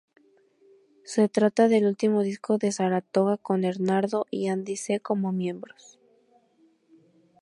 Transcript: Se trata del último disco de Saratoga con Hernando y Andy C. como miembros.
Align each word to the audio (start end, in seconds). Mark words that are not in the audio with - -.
Se 1.03 1.29
trata 1.29 1.67
del 1.67 1.85
último 1.85 2.23
disco 2.23 2.57
de 2.57 2.71
Saratoga 2.71 3.37
con 3.37 3.63
Hernando 3.63 4.25
y 4.31 4.47
Andy 4.47 4.75
C. 4.75 4.99
como 4.99 5.31
miembros. 5.31 5.99